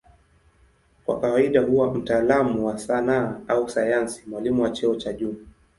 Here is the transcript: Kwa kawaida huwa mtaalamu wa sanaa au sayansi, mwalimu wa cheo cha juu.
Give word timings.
Kwa 1.05 1.19
kawaida 1.21 1.61
huwa 1.61 1.93
mtaalamu 1.93 2.65
wa 2.67 2.77
sanaa 2.77 3.39
au 3.47 3.69
sayansi, 3.69 4.23
mwalimu 4.27 4.61
wa 4.61 4.69
cheo 4.69 4.95
cha 4.95 5.13
juu. 5.13 5.35